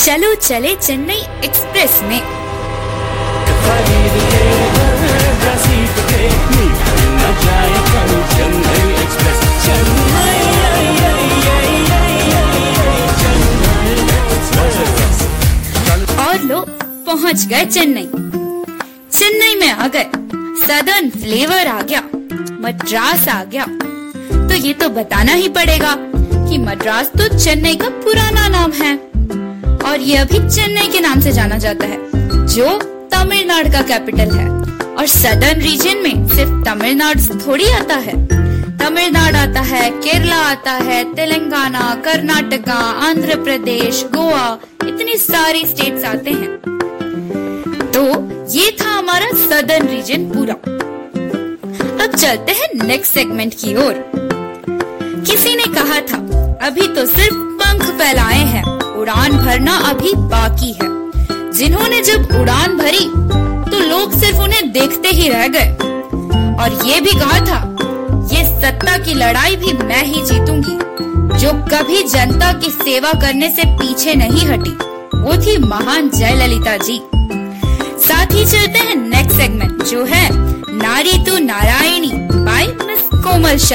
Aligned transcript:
चलो 0.00 0.34
चले 0.34 0.74
चेन्नई 0.74 1.18
एक्सप्रेस 1.44 2.00
में। 2.02 2.20
और 16.16 16.42
लोग 16.42 16.70
पहुँच 17.06 17.46
गए 17.46 17.64
चेन्नई। 17.64 18.06
चेन्नई 19.12 19.54
में 19.54 19.70
आ 19.70 19.88
गए। 19.88 20.04
सदर्न 20.64 21.10
फ्लेवर 21.10 21.66
आ 21.66 21.82
गया। 21.82 22.02
मद्रास 22.60 23.28
आ 23.28 23.44
गया। 23.44 23.66
तो 24.48 24.54
ये 24.54 24.72
तो 24.72 24.88
बताना 24.88 25.32
ही 25.32 25.48
पड़ेगा 25.48 25.94
कि 26.48 26.58
मद्रास 26.58 27.12
तो 27.18 27.38
चेन्नई 27.38 27.76
का 27.76 27.88
पुराना 27.88 28.48
नाम 28.48 28.72
है। 28.72 29.09
और 29.90 30.00
ये 30.00 30.16
अभी 30.16 30.38
चेन्नई 30.38 30.88
के 30.88 31.00
नाम 31.00 31.20
से 31.20 31.32
जाना 31.32 31.58
जाता 31.58 31.86
है, 31.86 31.98
जो 32.46 32.78
तमिलनाडु 33.12 33.72
का 33.72 33.82
कैपिटल 33.82 34.30
है। 34.30 34.48
और 34.94 35.06
सदर्न 35.06 35.60
रीजन 35.60 35.96
में 35.96 36.28
सिर्फ़ 36.28 36.50
तमिलनाडु 36.50 37.46
थोड़ी 37.46 37.70
आता 37.70 37.94
है। 37.94 38.26
तमिलनाडु 38.78 39.36
आता 39.38 39.60
है, 39.60 39.90
केरला 39.90 40.36
आता 40.36 40.72
है, 40.72 41.14
तेलंगाना, 41.14 42.02
कर्नाटका, 42.04 42.74
आंध्र 42.74 43.36
प्रदेश, 43.36 44.04
गोवा, 44.04 44.58
इतनी 44.88 45.16
सारी 45.16 45.66
स्टेट्स 45.66 46.04
आते 46.04 46.30
हैं। 46.30 46.56
तो 47.94 48.02
ये 48.50 48.76
था 48.80 48.90
हमारा 48.90 49.26
सदर्न 49.26 49.88
रीजन 49.88 50.24
पूरा। 50.24 50.54
अब 52.04 52.14
चलते 52.14 52.52
हैं 52.52 52.86
नेक्स्ट 52.86 53.14
सेगमेंट 53.14 53.54
की 53.54 53.76
ओर। 53.76 54.12
किसी 55.26 55.56
ने 55.56 55.64
कहा 55.64 56.00
था, 56.00 56.18
अभी 56.66 56.88
तो 56.88 57.06
सिर्फ़ 57.06 57.34
पंख 57.34 57.82
फैलाए 57.82 58.44
हैं। 58.44 58.69
उड़ान 59.00 59.32
भरना 59.34 59.76
अभी 59.88 60.12
बाकी 60.14 60.72
है। 60.72 60.88
जिन्होंने 61.52 62.00
जब 62.02 62.40
उड़ान 62.40 62.76
भरी 62.78 63.06
तो 63.70 63.78
लोग 63.80 64.12
सिर्फ़ 64.12 64.38
उन्हें 64.38 64.72
देखते 64.72 65.08
ही 65.08 65.28
रह 65.28 65.46
गए। 65.48 65.70
और 66.56 66.86
ये 66.86 67.00
भी 67.00 67.12
कहा 67.12 67.38
था, 67.40 67.58
ये 68.32 68.44
सत्ता 68.46 68.96
की 68.98 69.14
लड़ाई 69.14 69.56
भी 69.56 69.72
मैं 69.74 70.04
ही 70.04 70.22
जीतूँगी। 70.22 70.78
जो 71.38 71.52
कभी 71.66 72.02
जनता 72.04 72.52
की 72.52 72.70
सेवा 72.72 73.12
करने 73.20 73.50
से 73.50 73.64
पीछे 73.76 74.14
नहीं 74.14 74.46
हटी, 74.46 74.70
वो 75.16 75.36
थी 75.36 75.56
महान 75.58 76.10
जयललिता 76.10 76.76
जी। 76.76 77.00
साथ 78.00 78.34
ही 78.34 78.44
चलते 78.46 78.78
हैं 78.78 78.96
नेक्स्ट 78.98 79.40
सेगमेंट 79.40 79.82
जो 79.84 80.04
है 80.04 80.28
नारी 80.76 81.18
तू 81.26 81.38
नारायणी 81.38 82.12
बाय 82.32 82.66
मिस 82.86 83.08
कोमल 83.14 83.56
शर्मा। 83.58 83.68